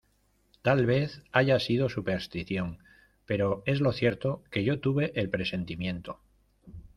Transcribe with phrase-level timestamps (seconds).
[0.63, 2.79] tal vez haya sido superstición,
[3.27, 6.19] pero es lo cierto que yo tuve el presentimiento.